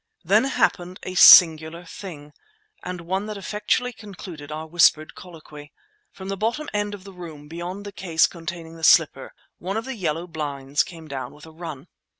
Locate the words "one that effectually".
3.01-3.93